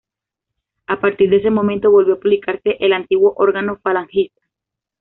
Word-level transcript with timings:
A 0.87 0.99
partir 0.99 1.29
de 1.29 1.35
ese 1.37 1.51
momento 1.51 1.91
volvió 1.91 2.15
a 2.15 2.19
publicarse 2.19 2.75
el 2.79 2.91
antiguo 2.91 3.35
órgano 3.37 3.77
falangista. 3.83 4.41